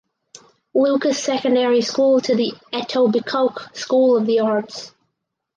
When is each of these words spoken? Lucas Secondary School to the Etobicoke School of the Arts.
Lucas 0.73 1.23
Secondary 1.23 1.81
School 1.81 2.21
to 2.21 2.33
the 2.33 2.53
Etobicoke 2.73 3.75
School 3.77 4.17
of 4.17 4.25
the 4.25 4.39
Arts. 4.39 4.95